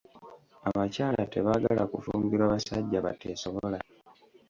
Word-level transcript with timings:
Abakyala 0.69 1.21
tebaagala 1.33 1.83
kufumbirwa 1.93 2.51
basajja 2.53 2.99
bateesobola. 3.05 3.79